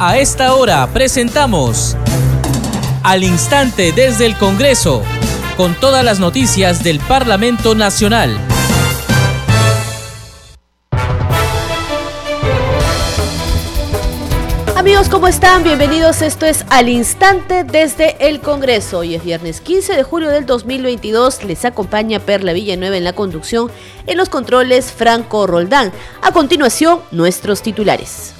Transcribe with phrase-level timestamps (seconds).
[0.00, 1.96] A esta hora presentamos
[3.04, 5.04] Al Instante desde el Congreso,
[5.56, 8.36] con todas las noticias del Parlamento Nacional.
[14.74, 15.62] Amigos, ¿cómo están?
[15.62, 16.22] Bienvenidos.
[16.22, 18.98] Esto es Al Instante desde el Congreso.
[18.98, 21.44] Hoy es viernes 15 de julio del 2022.
[21.44, 23.70] Les acompaña Perla Villanueva en la conducción,
[24.08, 25.92] en los controles Franco Roldán.
[26.20, 28.34] A continuación, nuestros titulares.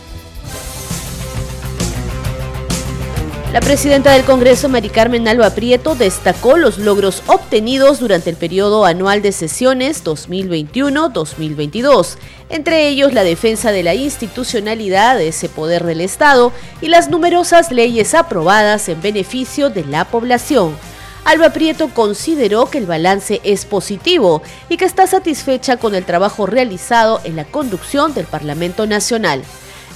[3.54, 8.84] La presidenta del Congreso, Mari Carmen Alba Prieto, destacó los logros obtenidos durante el periodo
[8.84, 12.16] anual de sesiones 2021-2022,
[12.48, 17.70] entre ellos la defensa de la institucionalidad de ese poder del Estado y las numerosas
[17.70, 20.76] leyes aprobadas en beneficio de la población.
[21.24, 26.46] Alba Prieto consideró que el balance es positivo y que está satisfecha con el trabajo
[26.46, 29.44] realizado en la conducción del Parlamento Nacional.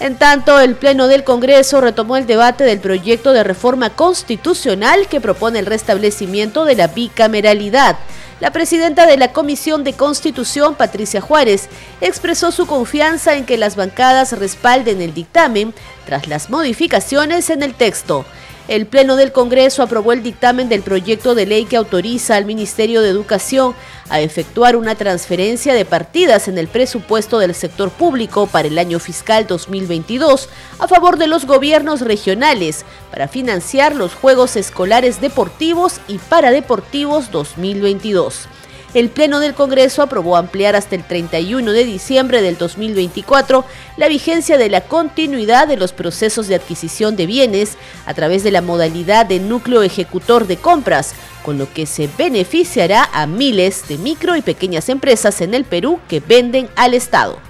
[0.01, 5.21] En tanto, el Pleno del Congreso retomó el debate del proyecto de reforma constitucional que
[5.21, 7.97] propone el restablecimiento de la bicameralidad.
[8.39, 11.69] La presidenta de la Comisión de Constitución, Patricia Juárez,
[12.01, 15.75] expresó su confianza en que las bancadas respalden el dictamen
[16.07, 18.25] tras las modificaciones en el texto.
[18.69, 23.01] El Pleno del Congreso aprobó el dictamen del proyecto de ley que autoriza al Ministerio
[23.01, 23.75] de Educación
[24.11, 28.99] a efectuar una transferencia de partidas en el presupuesto del sector público para el año
[28.99, 36.19] fiscal 2022 a favor de los gobiernos regionales para financiar los Juegos Escolares Deportivos y
[36.19, 38.49] Paradeportivos 2022
[38.95, 43.65] el Pleno del Congreso aprobó ampliar hasta el 31 de diciembre del 2024
[43.97, 48.51] la vigencia de la continuidad de los procesos de adquisición de bienes a través de
[48.51, 51.15] la modalidad de núcleo ejecutor de compras,
[51.45, 56.01] con lo que se beneficiará a miles de micro y pequeñas empresas en el Perú
[56.09, 57.48] que venden al Estado.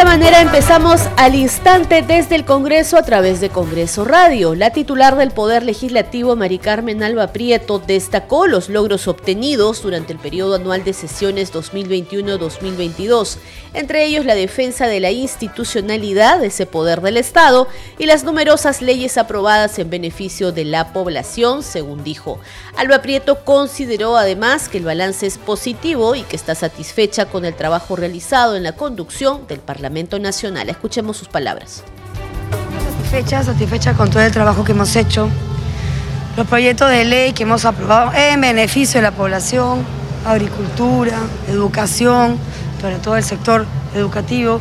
[0.00, 4.54] Esta manera empezamos al instante desde el Congreso a través de Congreso Radio.
[4.54, 10.18] La titular del Poder Legislativo, Mari Carmen Alba Prieto, destacó los logros obtenidos durante el
[10.18, 13.36] periodo anual de sesiones 2021-2022,
[13.74, 17.68] entre ellos la defensa de la institucionalidad de ese poder del Estado
[17.98, 22.40] y las numerosas leyes aprobadas en beneficio de la población, según dijo.
[22.74, 27.54] Alba Prieto consideró además que el balance es positivo y que está satisfecha con el
[27.54, 30.68] trabajo realizado en la conducción del Parlamento Parlamento Nacional.
[30.68, 31.82] Escuchemos sus palabras.
[32.96, 35.28] Satisfecha, satisfecha con todo el trabajo que hemos hecho,
[36.36, 39.84] los proyectos de ley que hemos aprobado en beneficio de la población,
[40.24, 41.18] agricultura,
[41.48, 42.38] educación,
[42.80, 44.60] sobre todo el sector educativo,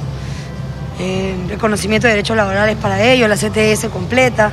[0.97, 4.51] eh, reconocimiento de derechos laborales para ellos, la CTS completa.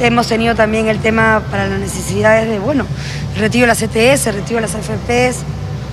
[0.00, 2.86] Hemos tenido también el tema para las necesidades de, bueno,
[3.34, 5.42] el retiro de la CTS, el retiro de las AFPs,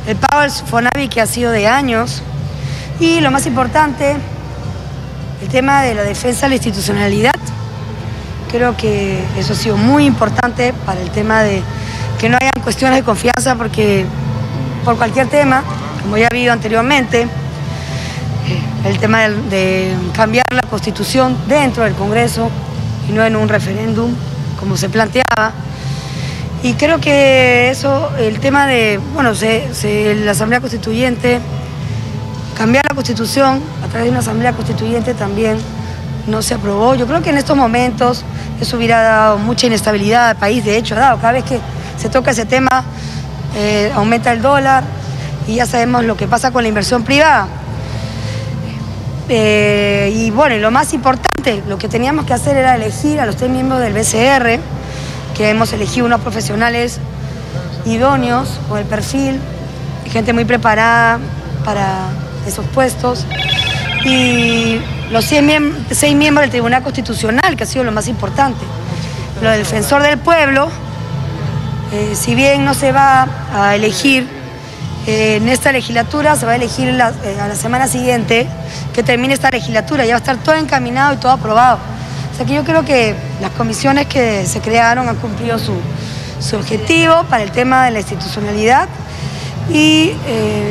[0.08, 2.24] el pago del FONAVI que ha sido de años,
[3.00, 4.16] y lo más importante,
[5.42, 7.36] el tema de la defensa de la institucionalidad.
[8.52, 11.62] Creo que eso ha sido muy importante para el tema de
[12.20, 14.06] que no hayan cuestiones de confianza, porque
[14.84, 15.64] por cualquier tema,
[16.02, 17.28] como ya ha habido anteriormente, eh,
[18.86, 22.50] el tema de, cambiar la constitución dentro del Congreso
[23.08, 24.12] y no en un referéndum,
[24.60, 25.52] como se planteaba.
[26.64, 31.40] Y creo que eso, el tema de, bueno, la Asamblea Constituyente
[32.58, 35.60] Cambiar la constitución a través de una asamblea constituyente también
[36.26, 36.96] no se aprobó.
[36.96, 38.24] Yo creo que en estos momentos
[38.60, 41.18] eso hubiera dado mucha inestabilidad al país, de hecho ha dado.
[41.18, 41.60] Cada vez que
[42.00, 42.84] se toca ese tema
[43.56, 44.84] eh, aumenta el dólar
[45.48, 47.48] y ya sabemos lo que pasa con la inversión privada.
[49.30, 53.36] Eh, y bueno, lo más importante, lo que teníamos que hacer era elegir a los
[53.36, 54.60] tres miembros del BCR,
[55.36, 57.00] que hemos elegido unos profesionales
[57.86, 59.40] idóneos con el perfil,
[60.12, 61.20] gente muy preparada
[61.64, 62.08] para
[62.48, 63.26] esos puestos.
[64.06, 64.80] Y
[65.12, 68.64] los seis miembros del Tribunal Constitucional, que ha sido lo más importante.
[69.42, 70.70] Lo del defensor del pueblo,
[71.94, 74.28] eh, si bien no se va a elegir
[75.06, 78.48] eh, en esta legislatura, se va a elegir la, eh, a la semana siguiente
[78.94, 81.80] que termine esta legislatura, ya va a estar todo encaminado y todo aprobado.
[82.34, 85.74] O sea que yo creo que las comisiones que se crearon han cumplido su,
[86.40, 88.90] su objetivo para el tema de la institucionalidad
[89.72, 90.14] y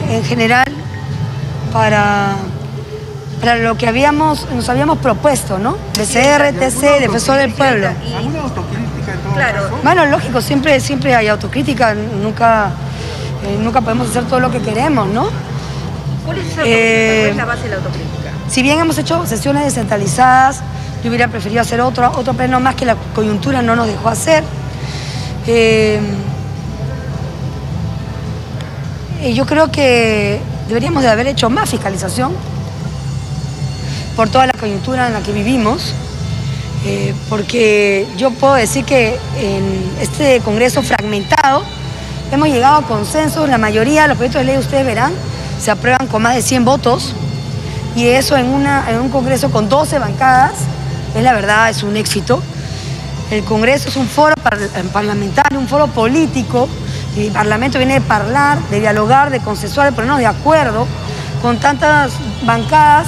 [0.09, 0.65] en general
[1.77, 2.37] para,
[3.39, 5.77] para lo que habíamos, nos habíamos propuesto, ¿no?
[5.93, 7.89] CRTC, Defensor del Pueblo.
[8.17, 9.79] ¿Alguna autocrítica en todo claro.
[9.83, 12.71] Bueno, lógico, siempre, siempre hay autocrítica, nunca,
[13.45, 15.29] eh, nunca podemos hacer todo lo que queremos, ¿no?
[16.25, 18.31] ¿Cuál es, eh, la base de la autocrítica?
[18.49, 20.63] Si bien hemos hecho sesiones descentralizadas,
[21.05, 24.45] yo hubiera preferido hacer otro, otro pleno más que la coyuntura no nos dejó hacer.
[25.47, 26.01] Eh,
[29.35, 32.33] yo creo que deberíamos de haber hecho más fiscalización
[34.17, 35.93] por toda la coyuntura en la que vivimos,
[36.85, 41.63] eh, porque yo puedo decir que en este Congreso fragmentado
[42.33, 45.13] hemos llegado a consenso, la mayoría de los proyectos de ley ustedes verán,
[45.61, 47.15] se aprueban con más de 100 votos,
[47.95, 50.53] y eso en, una, en un Congreso con 12 bancadas,
[51.15, 52.43] es la verdad, es un éxito.
[53.31, 54.35] El Congreso es un foro
[54.93, 56.69] parlamentario, un foro político,
[57.17, 60.87] el Parlamento viene de hablar, de dialogar, de consensuar, de ponernos de acuerdo
[61.43, 62.13] con tantas
[62.45, 63.07] bancadas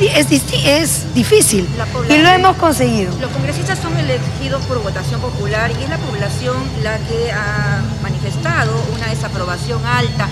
[0.00, 1.68] es, es, difícil
[2.08, 3.12] y lo hemos conseguido.
[3.20, 8.72] Los congresistas son elegidos por votación popular y es la población la que ha manifestado
[8.96, 10.28] una desaprobación alta.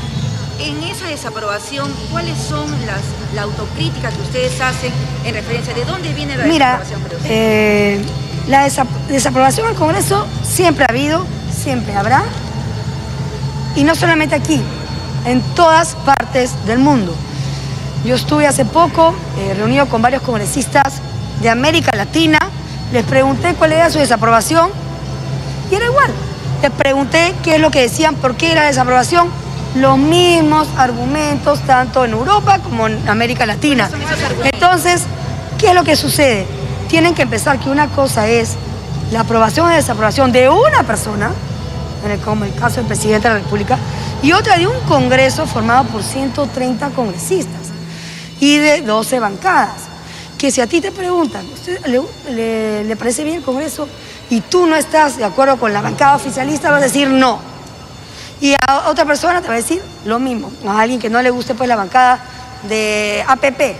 [0.58, 3.00] En esa desaprobación, ¿cuáles son las
[3.34, 4.92] la autocrítica que ustedes hacen
[5.24, 7.00] en referencia de dónde viene la desaprobación?
[7.02, 8.00] Mira, eh,
[8.46, 8.68] la
[9.08, 12.24] desaprobación al Congreso siempre ha habido, siempre habrá,
[13.76, 14.60] y no solamente aquí,
[15.24, 17.14] en todas partes del mundo.
[18.04, 20.94] Yo estuve hace poco eh, reunido con varios congresistas
[21.40, 22.38] de América Latina,
[22.92, 24.70] les pregunté cuál era su desaprobación
[25.70, 26.10] y era igual.
[26.62, 29.28] Les pregunté qué es lo que decían, por qué era desaprobación.
[29.76, 33.88] Los mismos argumentos tanto en Europa como en América Latina.
[34.52, 35.04] Entonces,
[35.58, 36.46] ¿qué es lo que sucede?
[36.88, 38.56] Tienen que empezar que una cosa es
[39.12, 41.30] la aprobación o desaprobación de una persona,
[42.04, 43.78] en el, como el caso del presidente de la República,
[44.22, 47.70] y otra de un Congreso formado por 130 congresistas
[48.40, 49.90] y de 12 bancadas.
[50.38, 53.86] Que si a ti te preguntan, ¿usted le, parece bien el Congreso?
[54.30, 57.38] Y tú no estás de acuerdo con la bancada oficialista, vas a decir no.
[58.40, 60.50] Y a otra persona te va a decir lo mismo.
[60.66, 62.24] A alguien que no le guste pues la bancada
[62.68, 63.76] de APP.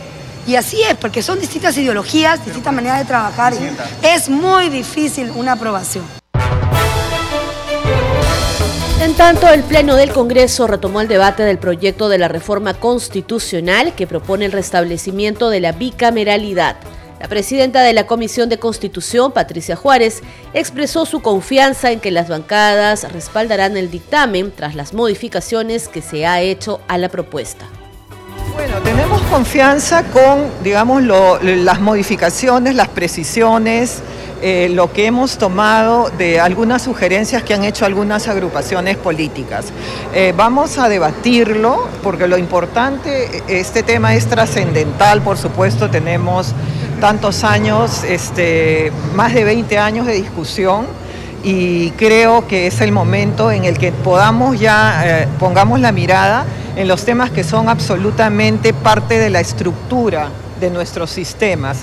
[0.46, 3.54] Y así es, porque son distintas ideologías, distintas maneras de trabajar.
[4.02, 6.19] Es muy difícil una aprobación.
[9.00, 13.94] En tanto, el Pleno del Congreso retomó el debate del proyecto de la reforma constitucional
[13.94, 16.76] que propone el restablecimiento de la bicameralidad.
[17.18, 20.20] La presidenta de la Comisión de Constitución, Patricia Juárez,
[20.52, 26.26] expresó su confianza en que las bancadas respaldarán el dictamen tras las modificaciones que se
[26.26, 27.64] ha hecho a la propuesta.
[28.52, 34.02] Bueno, tenemos confianza con, digamos, las modificaciones, las precisiones,
[34.42, 39.66] eh, lo que hemos tomado de algunas sugerencias que han hecho algunas agrupaciones políticas.
[40.14, 46.54] Eh, vamos a debatirlo porque lo importante, este tema es trascendental, por supuesto, tenemos
[47.00, 50.86] tantos años, este, más de 20 años de discusión
[51.42, 56.44] y creo que es el momento en el que podamos ya, eh, pongamos la mirada
[56.76, 60.28] en los temas que son absolutamente parte de la estructura
[60.60, 61.78] de nuestros sistemas.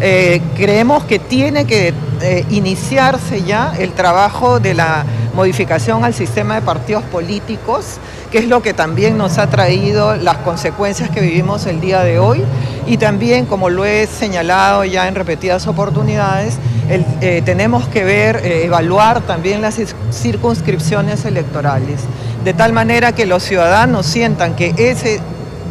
[0.00, 6.56] Eh, creemos que tiene que eh, iniciarse ya el trabajo de la modificación al sistema
[6.56, 7.98] de partidos políticos,
[8.30, 12.18] que es lo que también nos ha traído las consecuencias que vivimos el día de
[12.18, 12.42] hoy
[12.86, 16.58] y también, como lo he señalado ya en repetidas oportunidades,
[16.88, 19.78] eh, tenemos que ver, evaluar también las
[20.12, 22.00] circunscripciones electorales,
[22.44, 25.20] de tal manera que los ciudadanos sientan que ese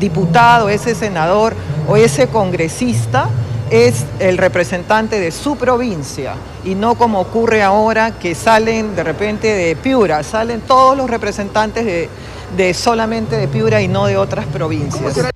[0.02, 1.56] diputado, ese senador
[1.88, 3.30] o ese congresista
[3.72, 6.34] es el representante de su provincia
[6.66, 12.10] y no como ocurre ahora que salen de repente de Piura, salen todos los representantes
[12.56, 15.32] de, solamente de Piura y no de otras provincias.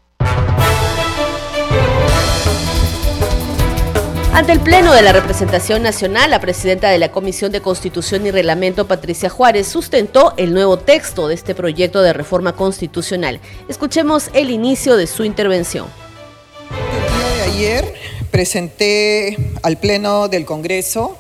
[4.34, 8.32] Ante el Pleno de la Representación Nacional, la presidenta de la Comisión de Constitución y
[8.32, 13.40] Reglamento, Patricia Juárez, sustentó el nuevo texto de este proyecto de reforma constitucional.
[13.70, 15.88] Escuchemos el inicio de su intervención.
[17.56, 17.94] Ayer
[18.32, 21.16] presenté al Pleno del Congreso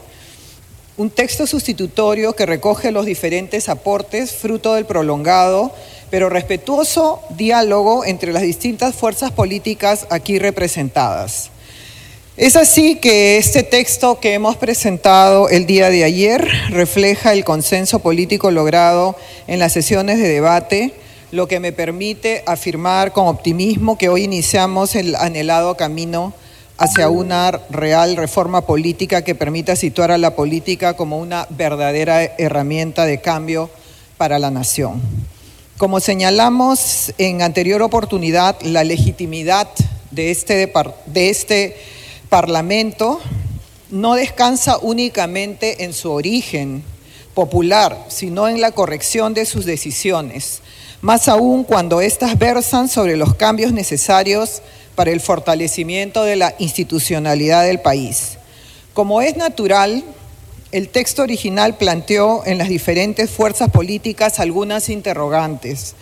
[0.97, 5.73] un texto sustitutorio que recoge los diferentes aportes fruto del prolongado
[6.09, 11.51] pero respetuoso diálogo entre las distintas fuerzas políticas aquí representadas.
[12.35, 17.99] Es así que este texto que hemos presentado el día de ayer refleja el consenso
[17.99, 19.15] político logrado
[19.47, 20.91] en las sesiones de debate,
[21.31, 26.33] lo que me permite afirmar con optimismo que hoy iniciamos el anhelado camino
[26.77, 33.05] hacia una real reforma política que permita situar a la política como una verdadera herramienta
[33.05, 33.69] de cambio
[34.17, 35.01] para la nación.
[35.77, 39.67] Como señalamos en anterior oportunidad, la legitimidad
[40.11, 40.71] de este,
[41.05, 41.77] de este
[42.29, 43.19] Parlamento
[43.89, 46.83] no descansa únicamente en su origen
[47.33, 50.61] popular, sino en la corrección de sus decisiones,
[51.05, 54.63] más aún cuando éstas versan sobre los cambios necesarios
[54.95, 58.39] para el fortalecimiento de la institucionalidad del país.
[58.95, 60.03] Como es natural,
[60.71, 65.93] el texto original planteó en las diferentes fuerzas políticas algunas interrogantes.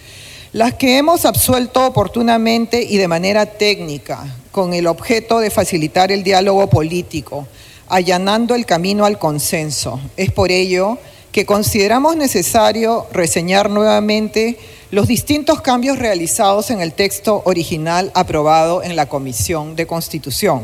[0.54, 6.24] las que hemos absuelto oportunamente y de manera técnica, con el objeto de facilitar el
[6.24, 7.46] diálogo político,
[7.90, 10.00] allanando el camino al consenso.
[10.16, 11.13] Es por ello que
[11.46, 14.60] consideramos necesario reseñar nuevamente
[14.92, 20.62] los distintos cambios realizados en el texto original aprobado en la Comisión de Constitución.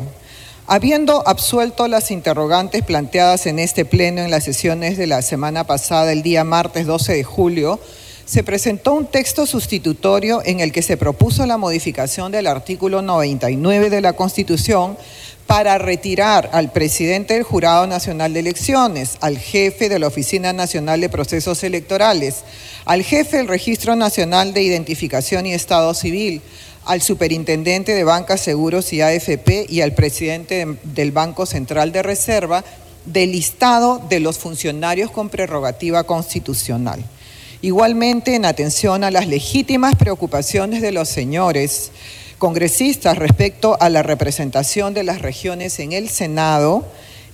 [0.67, 6.11] Habiendo absuelto las interrogantes planteadas en este pleno en las sesiones de la semana pasada,
[6.11, 7.79] el día martes 12 de julio,
[8.29, 13.89] se presentó un texto sustitutorio en el que se propuso la modificación del artículo 99
[13.89, 14.99] de la Constitución
[15.47, 21.01] para retirar al presidente del Jurado Nacional de Elecciones, al jefe de la Oficina Nacional
[21.01, 22.43] de Procesos Electorales,
[22.85, 26.43] al jefe del Registro Nacional de Identificación y Estado Civil,
[26.85, 32.63] al superintendente de bancas, seguros y AFP y al presidente del Banco Central de Reserva
[33.05, 37.03] del listado de los funcionarios con prerrogativa constitucional.
[37.61, 41.91] Igualmente, en atención a las legítimas preocupaciones de los señores
[42.37, 46.85] congresistas respecto a la representación de las regiones en el Senado,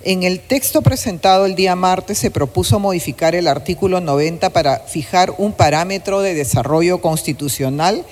[0.03, 5.31] en el texto presentado el día martes se propuso modificar el artículo 90 para fijar
[5.37, 8.03] un parámetro de desarrollo constitucional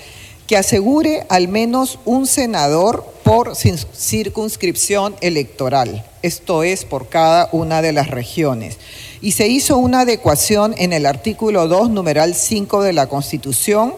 [0.53, 7.91] que asegure al menos un senador por circunscripción electoral, esto es, por cada una de
[7.91, 8.77] las regiones.
[9.19, 13.95] Y se hizo una adecuación en el artículo 2, numeral 5 de la Constitución,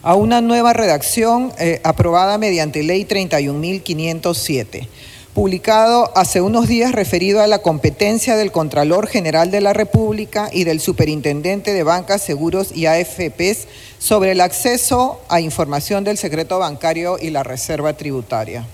[0.00, 4.88] a una nueva redacción eh, aprobada mediante Ley 31.507
[5.34, 10.64] publicado hace unos días referido a la competencia del Contralor General de la República y
[10.64, 13.68] del Superintendente de Bancas, Seguros y AFPs
[13.98, 18.66] sobre el acceso a información del secreto bancario y la reserva tributaria.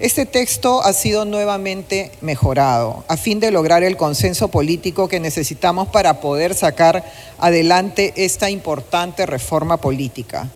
[0.00, 5.88] Este texto ha sido nuevamente mejorado a fin de lograr el consenso político que necesitamos
[5.88, 7.04] para poder sacar
[7.38, 10.48] adelante esta importante reforma política.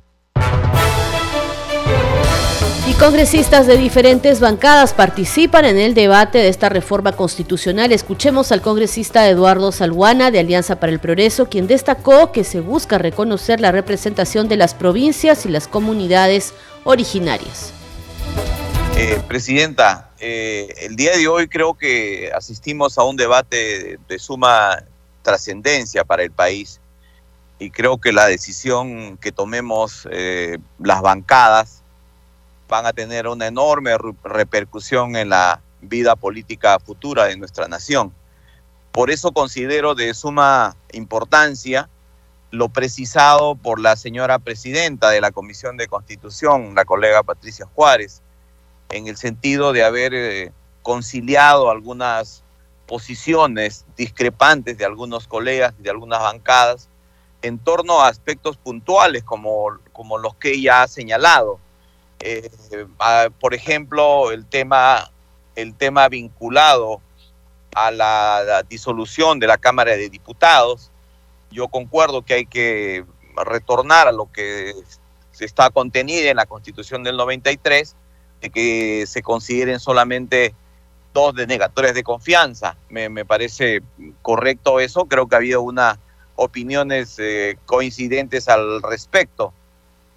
[3.02, 7.90] Congresistas de diferentes bancadas participan en el debate de esta reforma constitucional.
[7.90, 12.98] Escuchemos al congresista Eduardo Salguana de Alianza para el Progreso, quien destacó que se busca
[12.98, 16.54] reconocer la representación de las provincias y las comunidades
[16.84, 17.72] originarias.
[18.96, 24.84] Eh, presidenta, eh, el día de hoy creo que asistimos a un debate de, suma
[25.22, 26.80] trascendencia para el país
[27.58, 31.81] y creo que la decisión que tomemos eh, las bancadas
[32.72, 33.90] van a tener una enorme
[34.24, 38.14] repercusión en la vida política futura de nuestra nación.
[38.92, 41.90] Por eso considero de suma importancia
[42.50, 48.22] lo precisado por la señora presidenta de la Comisión de Constitución, la colega Patricia Juárez,
[48.88, 52.42] en el sentido de haber eh, conciliado algunas
[52.86, 56.88] posiciones discrepantes de algunos colegas, de algunas bancadas,
[57.42, 61.58] en torno a aspectos puntuales como, como los que ella ha señalado.
[62.24, 62.50] Eh,
[63.40, 65.10] por ejemplo, el tema,
[65.56, 67.00] el tema vinculado
[67.74, 70.90] a la, disolución de la Cámara de Diputados.
[71.50, 73.04] Yo concuerdo que hay que
[73.44, 74.72] retornar a lo que
[75.32, 77.96] se está contenido en la Constitución del 93
[78.52, 80.54] que se consideren solamente
[81.14, 82.76] dos denegadores de confianza.
[82.88, 83.82] Me, parece
[84.22, 85.06] correcto eso.
[85.06, 85.98] Creo que ha habido unas
[86.36, 89.52] opiniones eh, coincidentes al respecto.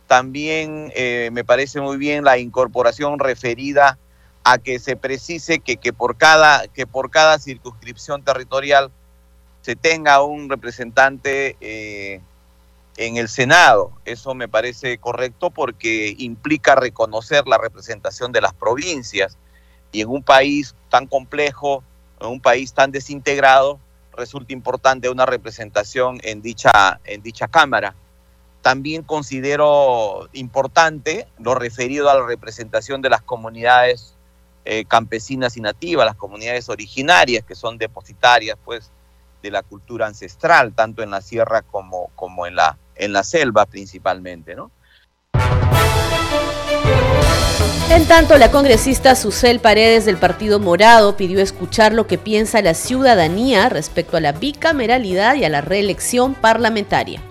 [0.07, 3.97] También eh, me parece muy bien la incorporación referida
[4.43, 8.91] a que se precise que, que, por cada, que por cada circunscripción territorial
[9.61, 12.21] se tenga un representante eh,
[12.97, 13.91] en el Senado.
[14.05, 19.37] Eso me parece correcto porque implica reconocer la representación de las provincias
[19.91, 21.83] y en un país tan complejo,
[22.19, 23.79] en un país tan desintegrado,
[24.15, 27.95] resulta importante una representación en dicha, en dicha Cámara.
[28.65, 34.15] También considero importante lo referido a la representación de las comunidades
[34.65, 38.89] eh, campesinas y nativas, las comunidades originarias que son depositarias pues,
[39.43, 43.67] de la cultura ancestral, tanto en la sierra como, como en, la, en la selva
[43.67, 44.71] principalmente, ¿no?
[47.91, 52.73] En tanto, la congresista Susel Paredes del Partido Morado pidió escuchar lo que piensa la
[52.73, 57.21] ciudadanía respecto a la bicameralidad y a la reelección parlamentaria.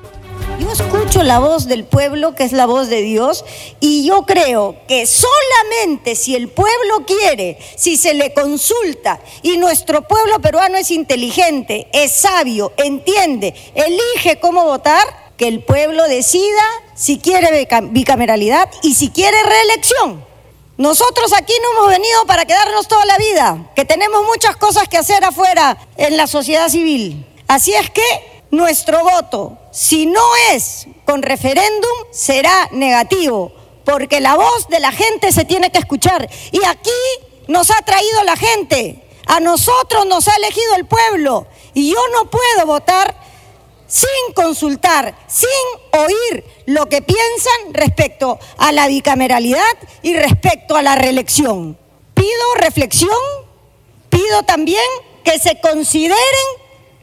[0.74, 3.44] Escucho la voz del pueblo, que es la voz de Dios,
[3.78, 10.02] y yo creo que solamente si el pueblo quiere, si se le consulta, y nuestro
[10.08, 16.64] pueblo peruano es inteligente, es sabio, entiende, elige cómo votar, que el pueblo decida
[16.96, 20.24] si quiere bicameralidad y si quiere reelección.
[20.76, 24.96] Nosotros aquí no hemos venido para quedarnos toda la vida, que tenemos muchas cosas que
[24.96, 27.24] hacer afuera en la sociedad civil.
[27.46, 28.02] Así es que
[28.50, 33.50] nuestro voto si no es con referéndum, será negativo,
[33.84, 36.30] porque la voz de la gente se tiene que escuchar.
[36.52, 36.92] Y aquí
[37.48, 42.30] nos ha traído la gente, a nosotros nos ha elegido el pueblo, y yo no
[42.30, 43.16] puedo votar
[43.88, 45.50] sin consultar, sin
[45.90, 51.76] oír lo que piensan respecto a la bicameralidad y respecto a la reelección.
[52.14, 53.18] Pido reflexión,
[54.08, 54.86] pido también
[55.24, 56.14] que se consideren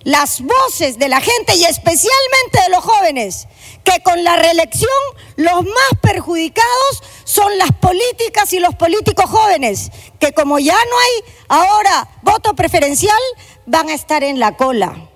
[0.03, 3.47] las voces de la gente y especialmente de los jóvenes,
[3.83, 4.89] que con la reelección
[5.35, 11.33] los más perjudicados son las políticas y los políticos jóvenes, que como ya no hay
[11.47, 13.21] ahora voto preferencial,
[13.65, 15.10] van a estar en la cola.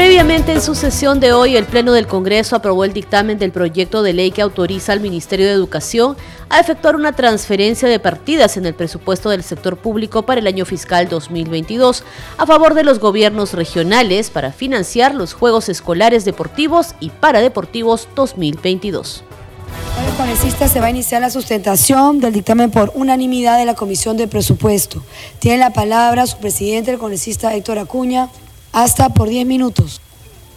[0.00, 4.02] Previamente, en su sesión de hoy, el Pleno del Congreso aprobó el dictamen del proyecto
[4.02, 6.16] de ley que autoriza al Ministerio de Educación
[6.48, 10.64] a efectuar una transferencia de partidas en el presupuesto del sector público para el año
[10.64, 12.02] fiscal 2022
[12.38, 19.22] a favor de los gobiernos regionales para financiar los Juegos Escolares Deportivos y Paradeportivos 2022.
[20.08, 24.16] El congresista se va a iniciar la sustentación del dictamen por unanimidad de la Comisión
[24.16, 25.02] de Presupuesto.
[25.40, 28.30] Tiene la palabra su presidente, el congresista Héctor Acuña
[28.72, 30.00] hasta por 10 minutos.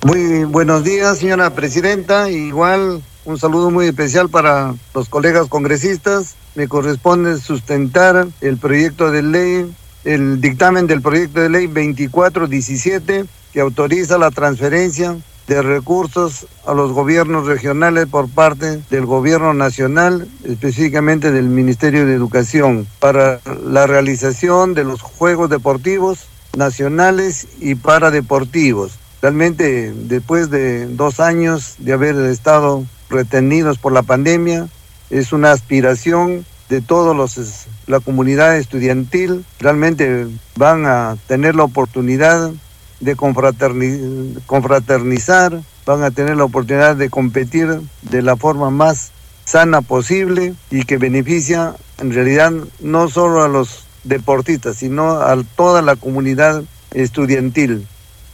[0.06, 2.30] Muy buenos días, señora presidenta.
[2.30, 6.36] Igual un saludo muy especial para los colegas congresistas.
[6.56, 13.62] Me corresponde sustentar el proyecto de ley, el dictamen del proyecto de ley 2417 que
[13.62, 15.16] autoriza la transferencia
[15.48, 22.14] de recursos a los gobiernos regionales por parte del gobierno nacional, específicamente del Ministerio de
[22.14, 28.94] Educación, para la realización de los Juegos Deportivos nacionales y paradeportivos.
[29.22, 34.68] Realmente, después de dos años de haber estado retenidos por la pandemia,
[35.10, 39.46] es una aspiración de todos los la comunidad estudiantil.
[39.60, 42.52] Realmente van a tener la oportunidad
[43.00, 49.12] de confraternizar, van a tener la oportunidad de competir de la forma más
[49.46, 55.82] sana posible y que beneficia en realidad no solo a los deportistas, sino a toda
[55.82, 57.88] la comunidad estudiantil,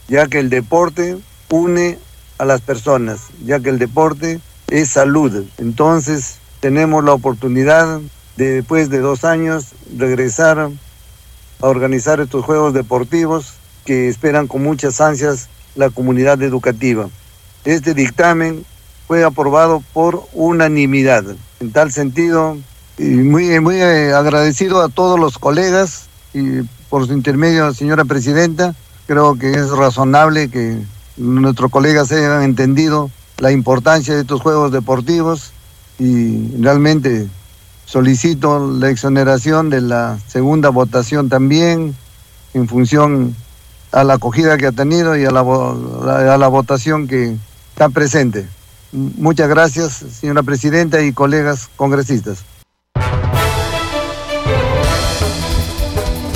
[0.08, 1.98] ya que el deporte une
[2.38, 5.44] a las personas, ya que el deporte es salud.
[5.58, 8.00] Entonces tenemos la oportunidad
[8.36, 10.70] de después de dos años regresar a
[11.66, 13.54] organizar estos juegos deportivos
[13.84, 17.08] que esperan con muchas ansias la comunidad educativa.
[17.64, 18.64] Este dictamen
[19.06, 21.24] fue aprobado por unanimidad.
[21.60, 22.56] En tal sentido,
[23.00, 26.60] y muy, muy eh, agradecido a todos los colegas y
[26.90, 28.74] por su intermedio, señora presidenta,
[29.06, 30.76] creo que es razonable que
[31.16, 35.52] nuestros colegas hayan entendido la importancia de estos juegos deportivos
[35.98, 37.26] y realmente
[37.86, 41.96] solicito la exoneración de la segunda votación también
[42.52, 43.34] en función
[43.92, 47.34] a la acogida que ha tenido y a la, a la votación que
[47.72, 48.46] está presente.
[48.92, 52.44] Muchas gracias, señora presidenta y colegas congresistas.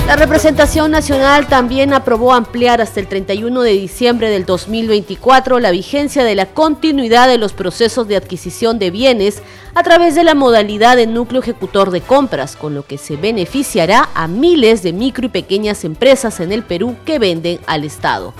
[0.07, 6.23] La representación nacional también aprobó ampliar hasta el 31 de diciembre del 2024 la vigencia
[6.23, 9.41] de la continuidad de los procesos de adquisición de bienes
[9.73, 14.09] a través de la modalidad de núcleo ejecutor de compras, con lo que se beneficiará
[14.13, 18.35] a miles de micro y pequeñas empresas en el Perú que venden al Estado.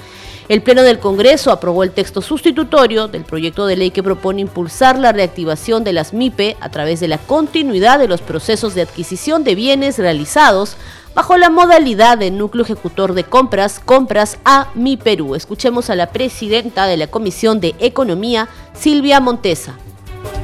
[0.47, 4.99] El Pleno del Congreso aprobó el texto sustitutorio del proyecto de ley que propone impulsar
[4.99, 9.43] la reactivación de las MIPE a través de la continuidad de los procesos de adquisición
[9.43, 10.78] de bienes realizados
[11.15, 15.36] bajo la modalidad de núcleo ejecutor de compras, compras a Mi Perú.
[15.36, 19.78] Escuchemos a la presidenta de la Comisión de Economía, Silvia Montesa.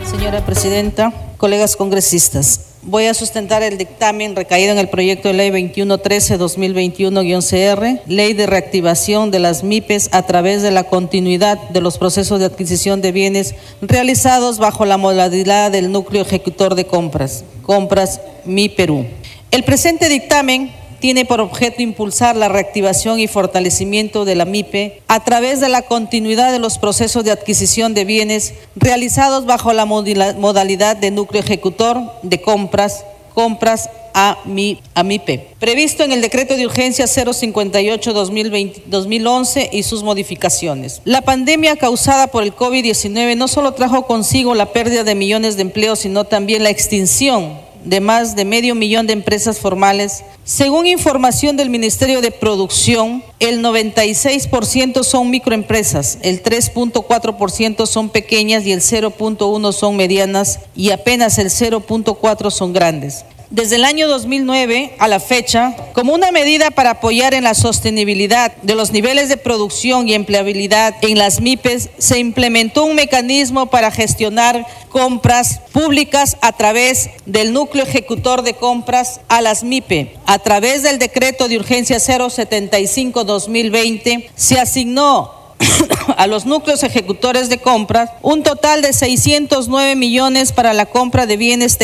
[0.10, 5.52] Señora Presidenta, colegas congresistas, voy a sustentar el dictamen recaído en el proyecto de ley
[5.52, 12.40] 2113-2021-CR, ley de reactivación de las MIPES a través de la continuidad de los procesos
[12.40, 18.70] de adquisición de bienes realizados bajo la modalidad del núcleo ejecutor de compras, compras Mi
[18.70, 19.06] Perú.
[19.52, 25.26] El presente dictamen tiene por objeto impulsar la reactivación y fortalecimiento de la MIPE a
[25.26, 30.96] través de la continuidad de los procesos de adquisición de bienes realizados bajo la modalidad
[30.96, 39.70] de núcleo ejecutor de compras, compras a, MIPE, previsto en el decreto de urgencia 058-2011
[39.72, 41.02] y sus modificaciones.
[41.04, 45.64] La pandemia causada por el COVID-19 no solo trajo consigo la pérdida de millones de
[45.64, 50.24] empleos, sino también la extinción de más de medio millón de empresas formales.
[50.44, 58.72] Según información del Ministerio de Producción, el 96% son microempresas, el 3.4% son pequeñas y
[58.72, 63.26] el 0.1% son medianas y apenas el 0.4% son grandes.
[63.52, 68.54] Desde el año 2009 a la fecha, como una medida para apoyar en la sostenibilidad
[68.64, 73.92] de los niveles de producción y empleabilidad en las MIPES, se implementó un mecanismo para
[73.92, 80.16] gestionar compras públicas a través del núcleo ejecutor de compras a las MIPE.
[80.26, 85.42] A través del decreto de urgencia 075-2020 se asignó
[86.18, 91.36] a los núcleos ejecutores de compras un total de 609 millones para la compra de
[91.38, 91.78] bienes,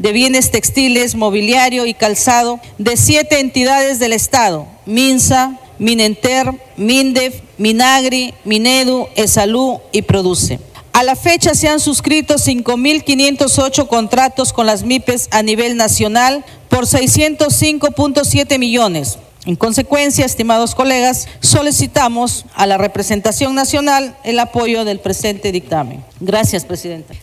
[0.00, 8.32] de bienes textiles, mobiliario y calzado de siete entidades del Estado, MINSA, Minenter, MINDEF, Minagri,
[8.44, 10.58] Minedu, Esalú y Produce.
[10.94, 16.86] A la fecha se han suscrito 5.508 contratos con las MIPES a nivel nacional por
[16.86, 19.18] 605.7 millones.
[19.44, 26.02] En consecuencia, estimados colegas, solicitamos a la representación nacional el apoyo del presente dictamen.
[26.20, 27.14] Gracias, Presidenta.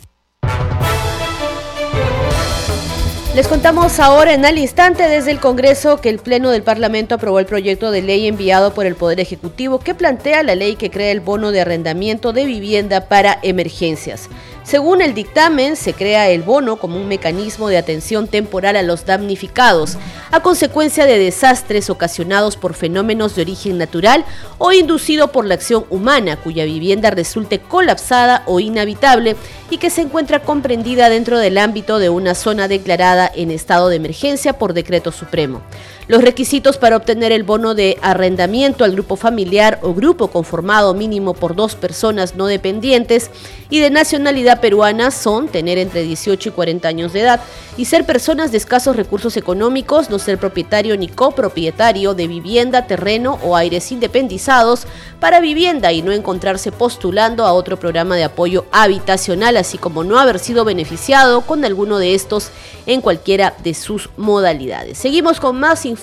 [3.38, 7.38] Les contamos ahora en al instante desde el Congreso que el Pleno del Parlamento aprobó
[7.38, 11.12] el proyecto de ley enviado por el Poder Ejecutivo que plantea la ley que crea
[11.12, 14.28] el bono de arrendamiento de vivienda para emergencias.
[14.68, 19.06] Según el dictamen, se crea el bono como un mecanismo de atención temporal a los
[19.06, 19.98] damnificados
[20.30, 24.26] a consecuencia de desastres ocasionados por fenómenos de origen natural
[24.58, 29.38] o inducido por la acción humana cuya vivienda resulte colapsada o inhabitable
[29.70, 33.96] y que se encuentra comprendida dentro del ámbito de una zona declarada en estado de
[33.96, 35.62] emergencia por decreto supremo.
[36.08, 41.34] Los requisitos para obtener el bono de arrendamiento al grupo familiar o grupo conformado mínimo
[41.34, 43.30] por dos personas no dependientes
[43.70, 47.42] y de nacionalidad peruana son tener entre 18 y 40 años de edad
[47.76, 53.38] y ser personas de escasos recursos económicos, no ser propietario ni copropietario de vivienda, terreno
[53.44, 54.88] o aires independizados
[55.20, 60.18] para vivienda y no encontrarse postulando a otro programa de apoyo habitacional, así como no
[60.20, 62.50] haber sido beneficiado con alguno de estos
[62.86, 64.98] en cualquiera de sus modalidades.
[64.98, 65.97] Seguimos con más información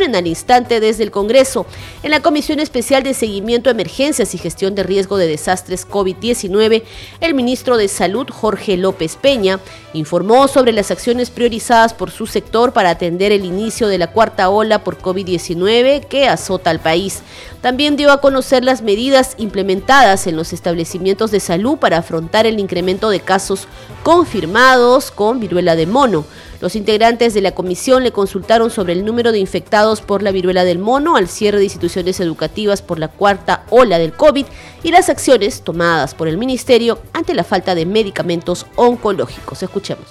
[0.00, 1.66] en al instante desde el Congreso.
[2.02, 6.82] En la Comisión Especial de Seguimiento a Emergencias y Gestión de Riesgo de Desastres COVID-19,
[7.20, 9.60] el ministro de Salud, Jorge López Peña,
[9.94, 14.50] informó sobre las acciones priorizadas por su sector para atender el inicio de la cuarta
[14.50, 17.22] ola por COVID-19 que azota al país.
[17.60, 22.60] También dio a conocer las medidas implementadas en los establecimientos de salud para afrontar el
[22.60, 23.66] incremento de casos
[24.04, 26.24] confirmados con viruela de mono.
[26.60, 30.64] Los integrantes de la comisión le consultaron sobre el número de infectados por la viruela
[30.64, 34.46] del mono al cierre de instituciones educativas por la cuarta ola del COVID
[34.84, 39.64] y las acciones tomadas por el ministerio ante la falta de medicamentos oncológicos.
[39.64, 40.06] Escuchemos.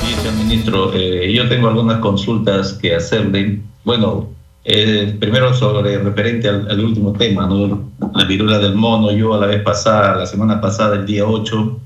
[0.00, 3.60] Sí, señor ministro, eh, yo tengo algunas consultas que hacerle.
[3.84, 4.28] Bueno,
[4.64, 7.90] eh, primero sobre referente al, al, último tema, ¿no?
[8.14, 9.10] la viruela del mono.
[9.12, 11.80] Yo a la vez pasada, la semana pasada, el día 8,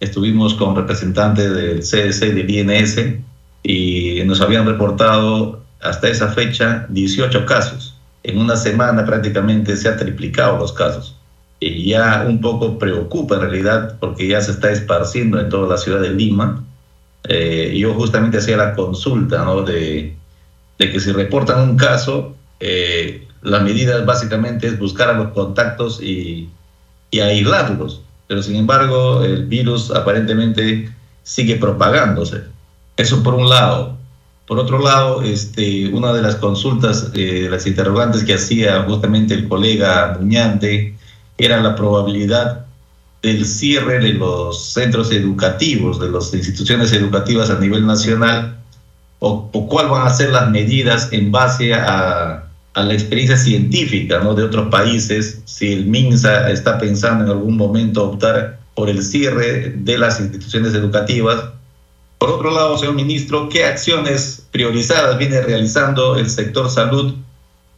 [0.00, 3.00] estuvimos con representantes del CDC y del INS
[3.62, 7.96] y nos habían reportado hasta esa fecha 18 casos.
[8.22, 11.16] En una semana prácticamente se ha triplicado los casos.
[11.60, 15.76] Y ya un poco preocupa en realidad porque ya se está esparciendo en toda la
[15.76, 16.64] ciudad de Lima.
[17.24, 19.62] Eh, yo justamente hacía la consulta ¿no?
[19.62, 20.16] de,
[20.78, 26.00] de que si reportan un caso, eh, la medida básicamente es buscar a los contactos
[26.02, 26.50] y,
[27.10, 30.92] y aislarlos pero sin embargo el virus aparentemente
[31.24, 32.42] sigue propagándose.
[32.96, 33.96] Eso por un lado.
[34.46, 39.48] Por otro lado, este, una de las consultas, eh, las interrogantes que hacía justamente el
[39.48, 40.94] colega Muñante,
[41.36, 42.66] era la probabilidad
[43.22, 48.58] del cierre de los centros educativos, de las instituciones educativas a nivel nacional,
[49.20, 54.34] o, o cuál van a ser las medidas en base a, la experiencia científica ¿no?
[54.36, 59.72] de otros países, si el MINSA está pensando en algún momento optar por el cierre
[59.76, 61.42] de las instituciones educativas.
[62.18, 67.14] Por otro lado, señor ministro, ¿qué acciones priorizadas viene realizando el sector salud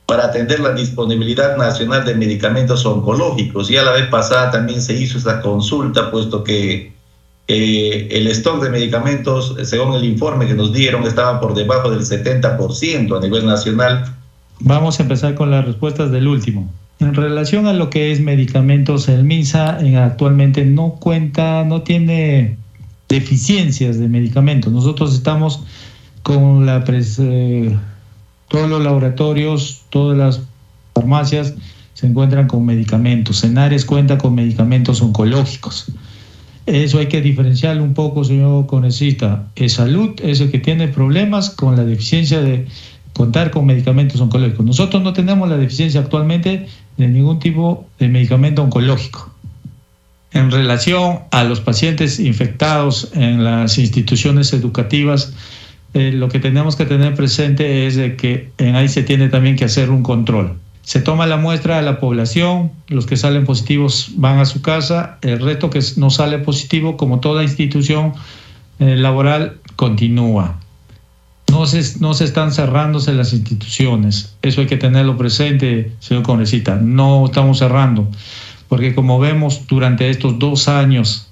[0.05, 3.71] para atender la disponibilidad nacional de medicamentos oncológicos?
[3.71, 6.93] Y a la vez pasada también se hizo esa consulta, puesto que
[7.53, 12.01] eh, el stock de medicamentos, según el informe que nos dieron, estaba por debajo del
[12.01, 14.15] 70% a nivel nacional
[14.61, 16.71] Vamos a empezar con las respuestas del último.
[17.01, 22.59] En relación a lo que es medicamentos, el MINSA actualmente no cuenta, no tiene
[23.09, 24.71] deficiencias de medicamentos.
[24.71, 25.63] Nosotros estamos
[26.23, 27.77] con la eh,
[28.49, 30.43] todos los laboratorios, todas las
[30.95, 31.55] farmacias
[31.95, 33.39] se encuentran con medicamentos.
[33.39, 35.87] Senares cuenta con medicamentos oncológicos.
[36.71, 39.49] Eso hay que diferenciarlo un poco, señor Conecita.
[39.57, 42.67] Es salud es el que tiene problemas con la deficiencia de
[43.13, 44.65] contar con medicamentos oncológicos.
[44.65, 49.35] Nosotros no tenemos la deficiencia actualmente de ningún tipo de medicamento oncológico.
[50.33, 55.33] En relación a los pacientes infectados en las instituciones educativas,
[55.93, 59.65] eh, lo que tenemos que tener presente es de que ahí se tiene también que
[59.65, 60.57] hacer un control.
[60.91, 65.19] Se toma la muestra a la población, los que salen positivos van a su casa,
[65.23, 68.15] el resto que no sale positivo, como toda institución
[68.81, 70.59] eh, laboral, continúa.
[71.49, 76.75] No se, no se están cerrándose las instituciones, eso hay que tenerlo presente, señor congresista,
[76.75, 78.09] no estamos cerrando,
[78.69, 81.29] porque como vemos durante estos dos años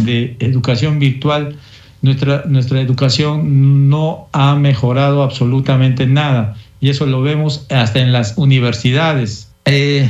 [0.00, 1.54] de educación virtual,
[2.02, 8.34] nuestra, nuestra educación no ha mejorado absolutamente nada y eso lo vemos hasta en las
[8.36, 9.48] universidades.
[9.66, 10.08] Eh,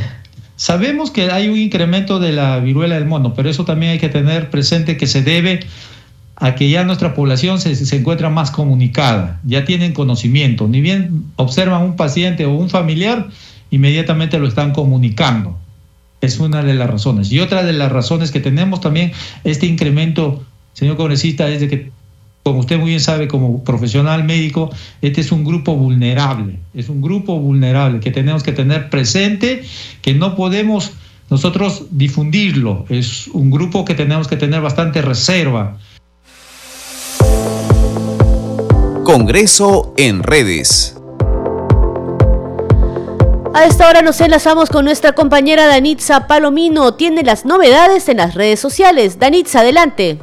[0.57, 4.09] sabemos que hay un incremento de la viruela del mono, pero eso también hay que
[4.09, 5.61] tener presente que se debe
[6.37, 11.25] a que ya nuestra población se, se encuentra más comunicada, ya tienen conocimiento, ni bien
[11.37, 13.29] observan un paciente o un familiar,
[13.71, 15.59] inmediatamente lo están comunicando.
[16.23, 17.33] Es una de las razones.
[17.33, 19.13] Y otra de las razones que tenemos también
[19.45, 20.43] este incremento
[20.81, 21.91] señor congresista, es de que,
[22.43, 24.71] como usted muy bien sabe, como profesional médico,
[25.03, 29.63] este es un grupo vulnerable, es un grupo vulnerable que tenemos que tener presente,
[30.03, 30.93] que no podemos
[31.29, 35.79] nosotros difundirlo, es un grupo que tenemos que tener bastante reserva.
[39.05, 40.97] Congreso en redes.
[43.53, 46.95] A esta hora nos enlazamos con nuestra compañera Danitza Palomino.
[46.95, 49.19] Tiene las novedades en las redes sociales.
[49.19, 50.19] Danitza, adelante.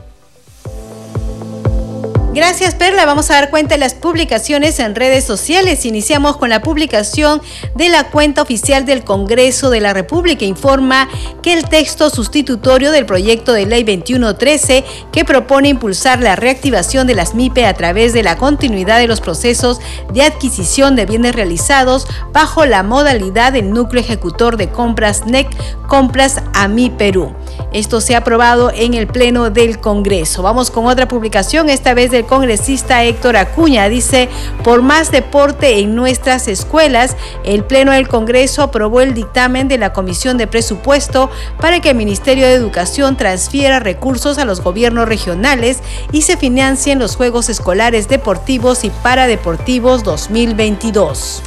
[2.37, 5.85] Gracias Perla, vamos a dar cuenta de las publicaciones en redes sociales.
[5.85, 7.41] Iniciamos con la publicación
[7.73, 10.45] de la cuenta oficial del Congreso de la República.
[10.45, 11.09] Informa
[11.41, 17.15] que el texto sustitutorio del proyecto de ley 2113 que propone impulsar la reactivación de
[17.15, 19.79] las MIPE a través de la continuidad de los procesos
[20.13, 25.47] de adquisición de bienes realizados bajo la modalidad del núcleo ejecutor de compras NEC
[25.87, 27.33] Compras AMI Perú.
[27.73, 30.43] Esto se ha aprobado en el Pleno del Congreso.
[30.43, 33.89] Vamos con otra publicación, esta vez del congresista Héctor Acuña.
[33.89, 34.29] Dice,
[34.63, 39.93] por más deporte en nuestras escuelas, el Pleno del Congreso aprobó el dictamen de la
[39.93, 45.79] Comisión de Presupuesto para que el Ministerio de Educación transfiera recursos a los gobiernos regionales
[46.11, 51.43] y se financien los Juegos Escolares Deportivos y Paradeportivos 2022.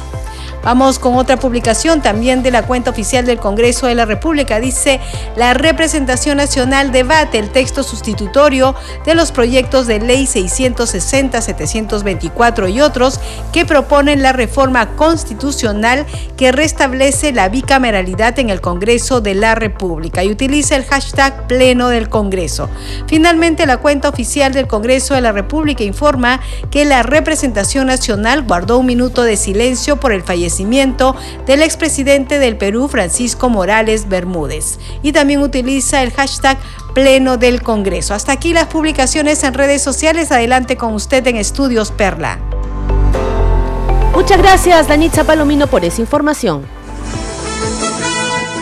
[0.63, 4.59] Vamos con otra publicación también de la cuenta oficial del Congreso de la República.
[4.59, 4.99] Dice,
[5.35, 12.79] la representación nacional debate el texto sustitutorio de los proyectos de ley 660, 724 y
[12.79, 13.19] otros
[13.51, 16.05] que proponen la reforma constitucional
[16.37, 21.89] que restablece la bicameralidad en el Congreso de la República y utiliza el hashtag Pleno
[21.89, 22.69] del Congreso.
[23.07, 28.77] Finalmente, la cuenta oficial del Congreso de la República informa que la representación nacional guardó
[28.77, 30.50] un minuto de silencio por el fallecimiento
[31.45, 34.79] del expresidente del Perú, Francisco Morales Bermúdez.
[35.01, 36.57] Y también utiliza el hashtag
[36.93, 38.13] Pleno del Congreso.
[38.13, 40.31] Hasta aquí las publicaciones en redes sociales.
[40.31, 42.39] Adelante con usted en Estudios Perla.
[44.13, 46.65] Muchas gracias, Danitza Palomino, por esa información.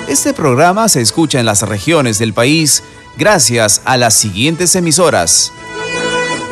[0.08, 2.84] Este programa se escucha en las regiones del país
[3.18, 5.52] gracias a las siguientes emisoras.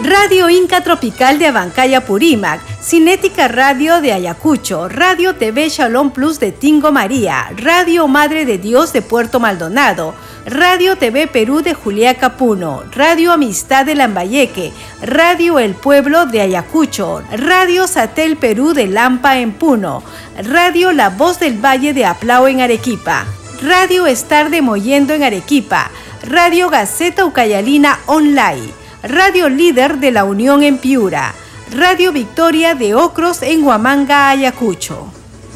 [0.04, 6.52] Radio Inca Tropical de Abancaya Purímac, Cinética Radio de Ayacucho, Radio TV Shalom Plus de
[6.52, 10.14] Tingo María, Radio Madre de Dios de Puerto Maldonado,
[10.46, 17.24] Radio TV Perú de Juliaca Puno, Radio Amistad de Lambayeque, Radio El Pueblo de Ayacucho,
[17.32, 20.04] Radio Satel Perú de Lampa en Puno,
[20.44, 23.26] Radio La Voz del Valle de Aplao en Arequipa,
[23.64, 25.90] Radio Estar de Moyendo en Arequipa,
[26.22, 28.72] Radio Gaceta Ucayalina Online,
[29.08, 31.34] Radio Líder de la Unión en Piura,
[31.72, 35.08] Radio Victoria de Ocros en Huamanga, Ayacucho.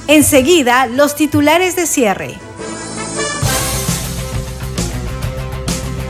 [0.08, 2.38] Enseguida, los titulares de cierre.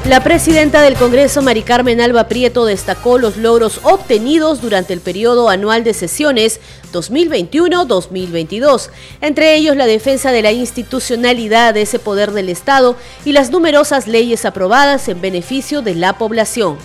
[0.06, 5.50] La presidenta del Congreso, Mari Carmen Alba Prieto, destacó los logros obtenidos durante el periodo
[5.50, 6.60] anual de sesiones
[6.94, 8.90] 2021-2022,
[9.22, 14.08] entre ellos la defensa de la institucionalidad de ese poder del Estado y las numerosas
[14.08, 16.78] leyes aprobadas en beneficio de la población.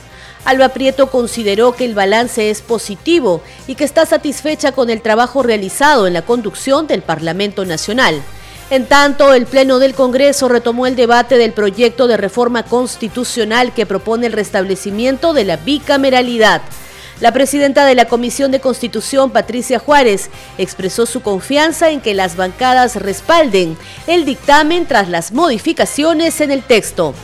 [0.47, 5.43] Alba Prieto consideró que el balance es positivo y que está satisfecha con el trabajo
[5.43, 8.23] realizado en la conducción del Parlamento Nacional.
[8.71, 13.87] En tanto, el Pleno del Congreso retomó el debate del proyecto de reforma constitucional que
[13.87, 16.63] propone el restablecimiento de la bicameralidad.
[17.21, 22.37] La presidenta de la Comisión de Constitución, Patricia Juárez, expresó su confianza en que las
[22.37, 27.15] bancadas respalden el dictamen tras las modificaciones en el texto.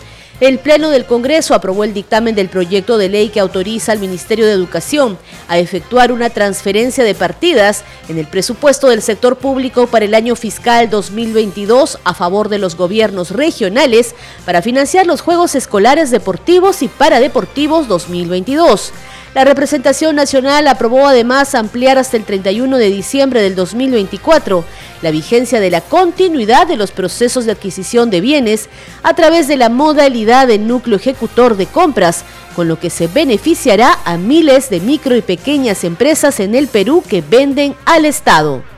[0.43, 4.45] El Pleno del Congreso aprobó el dictamen del proyecto de ley que autoriza al Ministerio
[4.45, 10.05] de Educación a efectuar una transferencia de partidas en el presupuesto del sector público para
[10.05, 16.11] el año fiscal 2022 a favor de los gobiernos regionales para financiar los Juegos Escolares
[16.11, 18.93] Deportivos y Paradeportivos 2022.
[19.35, 24.63] La representación nacional aprobó además ampliar hasta el 31 de diciembre del 2024
[25.01, 28.69] la vigencia de la continuidad de los procesos de adquisición de bienes
[29.03, 33.99] a través de la modalidad de núcleo ejecutor de compras, con lo que se beneficiará
[34.05, 38.72] a miles de micro y pequeñas empresas en el Perú que venden al Estado.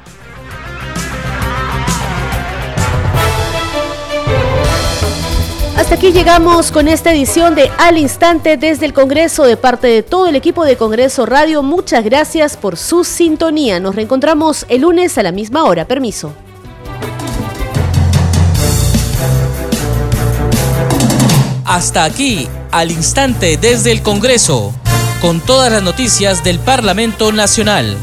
[5.85, 10.03] Hasta aquí llegamos con esta edición de Al Instante desde el Congreso de parte de
[10.03, 11.62] todo el equipo de Congreso Radio.
[11.62, 13.81] Muchas gracias por su sintonía.
[13.81, 15.87] Nos reencontramos el lunes a la misma hora.
[15.87, 16.33] Permiso.
[21.66, 24.73] Hasta aquí, al instante desde el Congreso,
[25.20, 27.99] con todas las noticias del Parlamento Nacional.